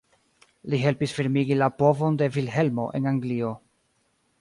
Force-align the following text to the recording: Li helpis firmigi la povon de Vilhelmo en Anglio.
Li 0.73 0.79
helpis 0.85 1.13
firmigi 1.17 1.59
la 1.61 1.69
povon 1.83 2.19
de 2.23 2.31
Vilhelmo 2.39 2.89
en 3.01 3.15
Anglio. 3.15 3.57